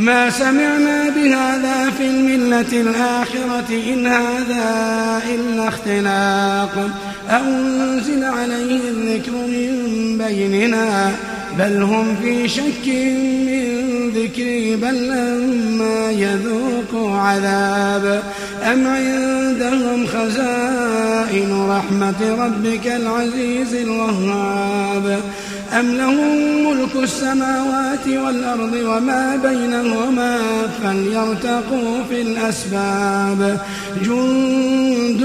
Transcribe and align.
ما 0.00 0.30
سمعنا 0.30 1.10
بهذا 1.10 1.90
في 1.90 2.06
الملة 2.06 2.72
الآخرة 2.72 3.92
إن 3.92 4.06
هذا 4.06 5.22
إلا 5.34 5.68
اختلاق. 5.68 6.90
أنزل 7.30 8.24
عليه 8.24 8.80
الذكر 8.90 9.32
من 9.32 10.18
بيننا. 10.18 11.12
بل 11.58 11.82
هم 11.82 12.16
في 12.22 12.48
شك 12.48 12.86
من 13.46 14.10
ذكري 14.14 14.76
بل 14.76 15.08
لما 15.08 16.10
يذوقوا 16.10 17.16
عذاب. 17.16 18.22
أم 18.62 18.86
عندهم 18.86 20.06
خزائن 20.06 21.66
رحمة 21.68 22.44
ربك 22.44 22.86
العزيز 22.86 23.74
الوهاب؟ 23.74 25.20
أم 25.78 25.96
لهم 25.96 26.66
ملك 26.66 26.96
السماوات 27.02 28.08
والأرض 28.08 28.72
وما 28.72 29.36
بينهما 29.36 30.38
فليرتقوا 30.82 32.04
في 32.08 32.22
الأسباب. 32.22 33.60
جند 34.04 35.22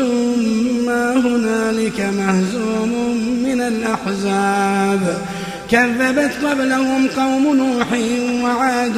ما 0.85 1.13
هنالك 1.13 1.99
مهزوم 2.17 2.91
من 3.43 3.61
الأحزاب. 3.61 5.21
كذبت 5.75 6.31
قبلهم 6.45 7.07
قوم 7.17 7.55
نوح 7.55 7.87
وعاد 8.43 8.97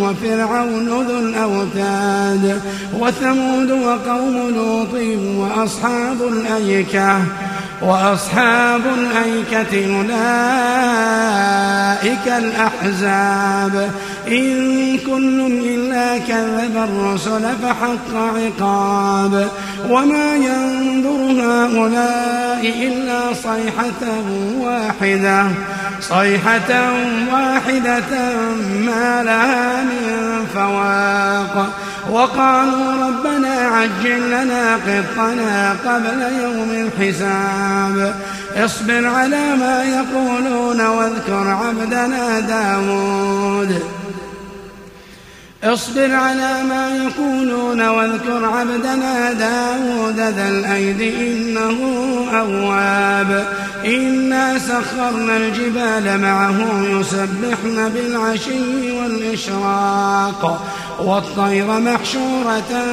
وفرعون 0.00 0.88
ذو 0.88 1.18
الأوتاد 1.18 2.60
وثمود 2.98 3.70
وقوم 3.70 4.50
لوط 4.56 4.94
وأصحاب 5.36 6.22
الأيكة 6.22 7.18
وأصحاب 7.82 8.80
الأيكة 8.98 9.96
أولئك 9.96 10.16
الأحزاب. 12.28 13.90
إن 14.28 14.98
كل 14.98 15.40
إلا 15.46 16.18
كذب 16.18 16.76
الرسل 16.76 17.42
فحق 17.62 18.14
عقاب. 18.14 19.48
وما 19.90 20.34
ينظر 20.34 21.42
هؤلاء 21.42 22.72
إلا 22.82 23.20
صيحة 23.34 24.02
واحدة. 24.60 25.46
صيحة 26.00 26.92
واحدة 27.32 28.34
ما 28.86 29.22
لها 29.22 29.82
من 29.82 30.46
فواق. 30.54 31.78
وقالوا 32.10 33.06
ربنا 33.06 33.54
عجل 33.54 34.30
لنا 34.30 34.74
قطنا 34.74 35.76
قبل 35.86 36.20
يوم 36.42 36.88
الحساب. 36.98 38.14
اصبر 38.56 39.06
على 39.06 39.56
ما 39.56 39.84
يقولون 39.84 40.80
واذكر 40.80 41.48
عبدنا 41.48 42.40
داود. 42.40 43.82
اصبر 45.64 46.14
على 46.14 46.62
ما 46.68 46.88
يقولون 46.96 47.88
واذكر 47.88 48.44
عبدنا 48.44 49.32
داود 49.32 50.16
ذا 50.16 50.48
الأيد 50.48 51.00
إنه 51.00 51.78
أواب. 52.32 53.46
إنا 53.86 54.58
سخرنا 54.58 55.36
الجبال 55.36 56.20
معه 56.20 56.82
يسبحن 56.82 57.88
بالعشي 57.88 58.92
والإشراق 58.92 60.66
والطير 61.00 61.66
محشورة 61.66 62.84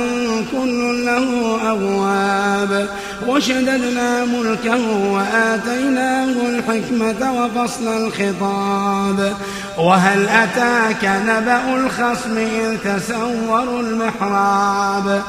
كل 0.52 1.06
له 1.06 1.60
أواب 1.70 2.90
وشددنا 3.28 4.26
ملكه 4.26 5.12
وآتيناه 5.12 6.26
الحكمة 6.26 7.34
وفصل 7.34 7.88
الخطاب 7.88 9.34
وهل 9.78 10.28
أتاك 10.30 11.22
نبأ 11.26 11.76
الخصم 11.76 12.38
إذ 12.38 12.78
تسوروا 12.78 13.82
المحراب 13.82 15.24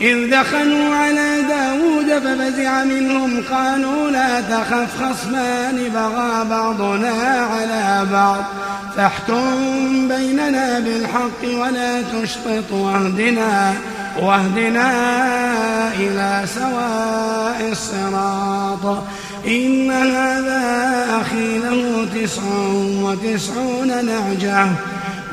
إذ 0.00 0.30
دخلوا 0.30 0.94
على 0.94 1.42
داود 1.48 2.18
ففزع 2.18 2.84
منهم 2.84 3.42
قالوا 3.50 4.10
لا 4.10 4.40
تخف 4.40 5.02
خصمان 5.02 5.88
بغى 5.94 6.44
بعضنا 6.50 7.46
على 7.52 8.06
بعض 8.12 8.44
فاحكم 8.96 10.08
بيننا 10.08 10.80
بالحق 10.80 11.60
ولا 11.60 12.02
تشطط 12.02 12.72
واهدنا 12.72 13.74
واهدنا 14.22 14.92
إلى 15.94 16.44
سواء 16.54 17.72
الصراط 17.72 19.02
إن 19.46 19.90
هذا 19.90 21.06
أخي 21.20 21.58
له 21.58 22.06
تسع 22.14 22.42
وتسعون 23.02 24.06
نعجة 24.06 24.66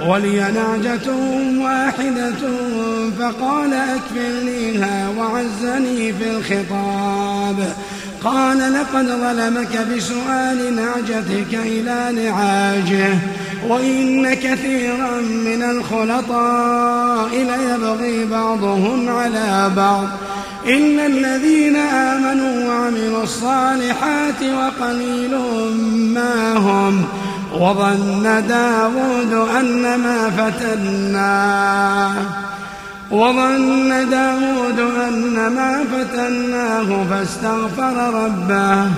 ولي 0.01 0.39
نعجة 0.39 1.11
واحدة 1.59 2.41
فقال 3.19 3.73
أكفلنيها 3.73 5.09
وعزني 5.17 6.13
في 6.13 6.31
الخطاب. 6.37 7.73
قال 8.23 8.57
لقد 8.57 9.05
ظلمك 9.05 9.87
بسؤال 9.95 10.75
نعجتك 10.75 11.53
إلى 11.53 12.23
نعاجه 12.23 13.17
وإن 13.67 14.33
كثيرا 14.33 15.21
من 15.21 15.63
الخلطاء 15.63 17.29
ليبغي 17.29 18.25
بعضهم 18.25 19.09
على 19.09 19.71
بعض. 19.75 20.07
إلا 20.65 21.05
الذين 21.05 21.75
آمنوا 21.75 22.67
وعملوا 22.67 23.23
الصالحات 23.23 24.41
وقليل 24.43 25.37
ما 26.13 26.53
هم. 26.57 27.05
وظن 27.53 28.23
داود 28.47 29.33
أن 29.59 29.81
ما 29.81 30.29
فتناه 30.29 32.13
وظن 33.11 34.09
داود 34.09 34.79
أن 35.07 35.47
ما 35.47 35.83
فتناه 35.93 37.03
فاستغفر 37.09 37.95
ربه 38.25 38.91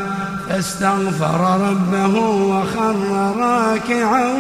فاستغفر 0.50 1.42
ربه 1.70 2.16
وخر 2.20 3.34
راكعا 3.38 4.34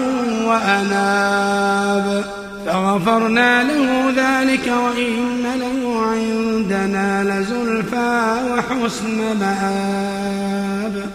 وأناب. 0.47 2.24
فغفرنا 2.66 3.64
له 3.64 4.09
ذلك 4.09 4.68
وإن 4.68 5.44
له 5.59 6.02
عندنا 6.12 7.24
لزلفى 7.24 8.36
وحسن 8.50 9.18
مآب. 9.40 11.15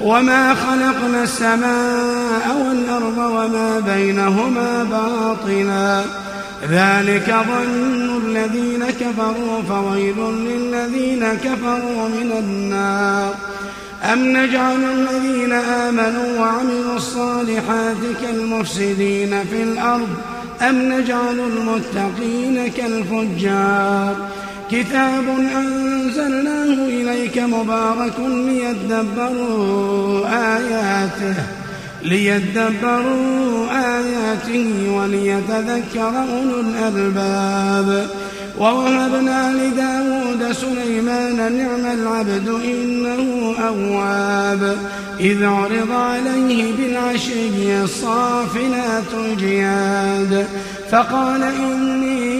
وما 0.00 0.54
خلقنا 0.54 1.22
السماء 1.22 2.66
والأرض 2.66 3.18
وما 3.18 3.80
بينهما 3.80 4.84
باطلا 4.84 6.02
ذلك 6.70 7.34
ظن 7.48 8.20
الذين 8.26 8.84
كفروا 8.90 9.62
فويل 9.68 10.16
للذين 10.18 11.24
كفروا 11.44 12.08
من 12.08 12.32
النار 12.38 13.34
أم 14.12 14.36
نجعل 14.36 14.84
الذين 14.84 15.52
آمنوا 15.52 16.40
وعملوا 16.40 16.96
الصالحات 16.96 17.96
كالمفسدين 18.22 19.44
في 19.50 19.62
الأرض 19.62 20.08
أم 20.62 20.92
نجعل 20.92 21.40
المتقين 21.40 22.68
كالفجار 22.68 24.16
كتاب 24.70 25.24
أنزلناه 25.56 26.86
إليك 26.86 27.38
مبارك 27.38 28.18
ليدبروا 28.46 30.26
آياته 30.56 31.34
ليدبروا 32.02 33.66
آياته 33.70 34.92
وليتذكر 34.96 36.12
أولو 36.32 36.60
الألباب. 36.60 38.06
ووهبنا 38.58 39.52
لداود 39.52 40.52
سليمان 40.52 41.36
نعم 41.36 41.84
العبد 41.98 42.48
إنه 42.64 43.54
أواب. 43.68 44.76
إذ 45.20 45.44
عرض 45.44 45.92
عليه 45.92 46.72
بالعشي 46.76 47.82
الصافنات 47.82 49.10
الجياد. 49.14 50.46
فقال 50.90 51.42
إني 51.42 52.39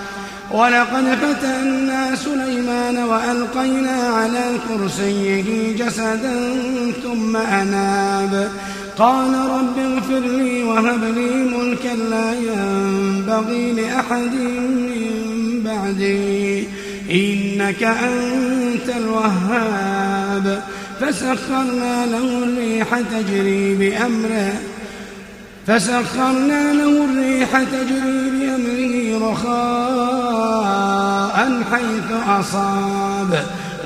ولقد 0.53 1.17
فتنا 1.21 2.15
سليمان 2.15 2.97
وألقينا 2.97 3.91
على 3.91 4.43
كرسيه 4.67 5.75
جسدا 5.75 6.53
ثم 7.03 7.37
أناب. 7.37 8.51
قال 8.97 9.33
رب 9.33 9.77
اغفر 9.79 10.19
لي 10.19 10.63
وهب 10.63 11.03
لي 11.03 11.29
ملكا 11.29 11.95
لا 11.95 12.33
ينبغي 12.33 13.73
لأحد 13.73 14.33
من 14.33 15.61
بعدي. 15.65 16.67
إنك 17.11 17.83
أنت 17.83 18.95
الوهاب. 18.97 20.63
فسخرنا 21.01 22.05
له 22.05 22.43
الريح 22.43 22.87
تجري 23.11 23.75
بأمره. 23.75 24.53
فسخرنا 25.67 26.73
له 26.73 27.05
الريح 27.05 27.63
تجري 27.63 28.29
بأمره 28.29 29.31
رخاء 29.31 30.57
حيث 31.71 32.09
أصاب 32.27 33.31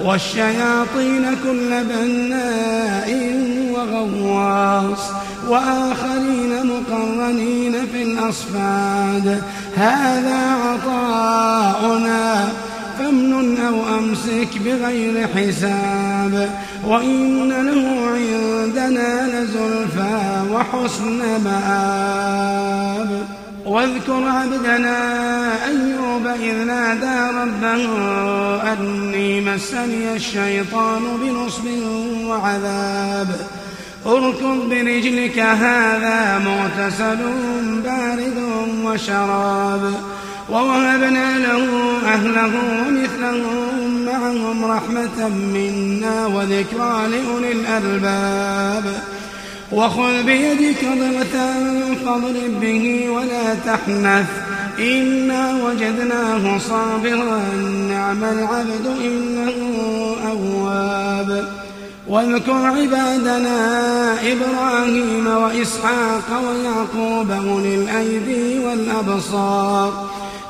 والشياطين 0.05 1.25
كل 1.43 1.71
بناء 1.83 3.09
وغواص 3.73 5.03
وآخرين 5.47 6.53
مقرنين 6.65 7.73
في 7.93 8.03
الأصفاد. 8.03 9.41
هذا 9.75 10.39
عطاؤنا 10.65 12.47
فامنن 12.99 13.57
أو 13.57 13.97
أمسك 13.97 14.51
بغير 14.65 15.27
حساب. 15.27 16.33
وإن 16.87 17.49
له 17.49 18.07
عندنا 18.15 19.11
لزلفى 19.27 20.43
وحسن 20.51 21.19
مآب. 21.43 23.25
واذكر 23.65 24.23
عبدنا 24.27 24.97
أيوب 25.65 26.27
إذ 26.27 26.57
نادى 26.67 27.37
ربه 27.37 27.83
أني 28.73 29.41
مسني 29.41 30.15
الشيطان 30.15 31.01
بنصب 31.21 31.65
وعذاب. 32.25 33.29
اركض 34.05 34.69
برجلك 34.69 35.39
هذا 35.39 36.39
مغتسل 36.39 37.17
بارد 37.83 38.37
وشراب. 38.85 39.93
ووهبنا 40.51 41.37
له 41.37 41.63
أهله 42.05 42.51
ومثلهم 42.87 44.05
معهم 44.05 44.65
رحمة 44.65 45.29
منا 45.29 46.25
وذكرى 46.25 47.07
لأولي 47.07 47.51
الألباب. 47.51 49.03
وخذ 49.71 50.23
بيدك 50.23 50.85
ضغثا 50.85 51.53
فاضرب 52.05 52.59
به 52.61 53.09
ولا 53.09 53.55
تحنث. 53.55 54.25
إنا 54.79 55.63
وجدناه 55.63 56.57
صابرا 56.57 57.39
نعم 57.89 58.23
العبد 58.23 58.85
إنه 59.01 59.53
أواب. 60.27 61.47
واذكر 62.07 62.53
عبادنا 62.53 63.57
إبراهيم 64.31 65.27
وإسحاق 65.27 66.43
ويعقوب 66.47 67.31
أولي 67.31 67.75
الأيدي 67.75 68.59
والأبصار. 68.59 70.14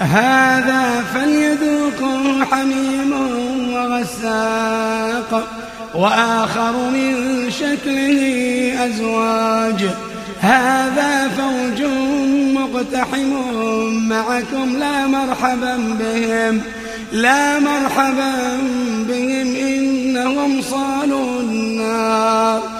هذا 0.00 1.04
فليذوقوا 1.14 2.44
حميم 2.50 3.12
وغساق 3.74 5.48
وآخر 5.94 6.72
من 6.72 7.14
شكله 7.50 8.20
أزواج. 8.86 9.90
هذا 10.40 11.28
فوج 11.28 11.82
مقتحم 12.54 13.32
معكم 14.08 14.76
لا 14.76 15.06
مرحبا 15.06 15.76
بهم 16.00 16.60
لا 17.12 17.58
مرحبا 17.58 18.32
بهم 19.08 19.56
إنهم 19.56 20.62
صالوا 20.62 21.40
النار. 21.40 22.79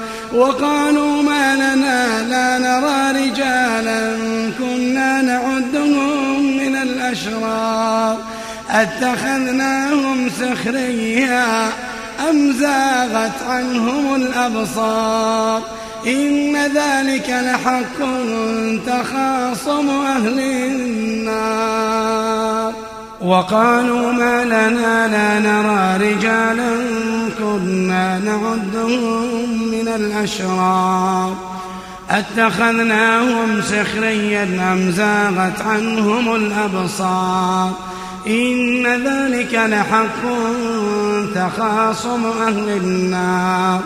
وقالوا 0.33 1.21
ما 1.21 1.55
لنا 1.55 2.21
لا 2.29 2.57
نرى 2.57 3.25
رجالا 3.25 4.17
كنا 4.59 5.21
نعدهم 5.21 6.57
من 6.57 6.75
الأشرار. 6.75 8.17
أتخذناهم 8.69 10.29
سخريا 10.29 11.69
أم 12.29 12.51
زاغت 12.51 13.43
عنهم 13.49 14.15
الأبصار؟ 14.15 15.61
إن 16.07 16.55
ذلك 16.55 17.29
لحق 17.29 17.99
تخاصم 18.87 19.89
أهل 19.89 20.39
النار. 20.39 22.30
وقالوا 23.21 24.11
ما 24.11 24.45
لنا 24.45 25.07
لا 25.07 25.39
نرى 25.39 26.13
رجالا 26.13 26.71
كنا 27.39 28.19
نعدهم 28.19 29.69
من 29.71 29.87
الأشرار. 29.87 31.35
أتخذناهم 32.09 33.61
سخريا 33.61 34.43
أم 34.73 34.91
زاغت 34.91 35.61
عنهم 35.61 36.35
الأبصار؟ 36.35 37.71
إن 38.27 38.87
ذلك 38.87 39.53
لحق 39.53 40.21
تخاصم 41.35 42.25
أهل 42.47 42.69
النار. 42.69 43.79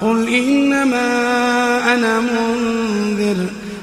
قل 0.00 0.28
إنما 0.28 1.06
أنا 1.94 2.20
منذر. 2.20 3.46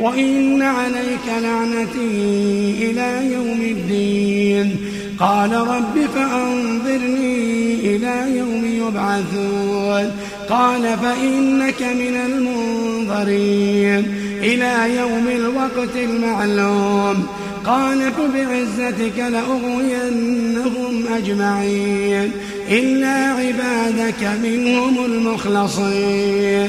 وإن 0.00 0.62
عليك 0.62 1.42
لعنتي 1.42 2.74
إلى 2.80 3.32
يوم 3.32 3.60
الدين. 3.60 4.76
قال 5.20 5.52
رب 5.52 6.06
فأنظرني 6.14 7.74
إلى 7.80 8.38
يوم 8.38 8.64
يبعثون. 8.64 10.10
قال 10.50 10.82
فإنك 10.82 11.82
من 11.82 12.16
المنظرين. 12.26 14.14
إلى 14.42 14.96
يوم 14.96 15.28
الوقت 15.28 15.96
المعلوم. 15.96 17.26
قال 17.66 17.98
فبعزتك 18.12 19.18
لأغوينهم 19.18 21.04
أجمعين. 21.16 22.30
إلا 22.70 23.12
عبادك 23.12 24.30
منهم 24.42 25.04
المخلصين. 25.04 26.68